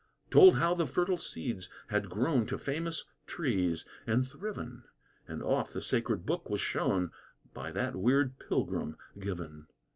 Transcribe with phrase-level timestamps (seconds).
[0.31, 4.83] Told how the fertile seeds had grown To famous trees, and thriven;
[5.27, 7.11] And oft the Sacred Book was shown,
[7.53, 9.67] By that weird Pilgrim given.